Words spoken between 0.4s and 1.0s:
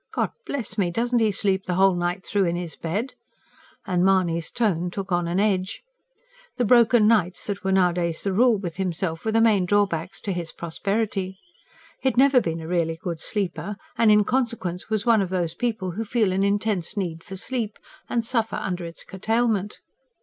bless me!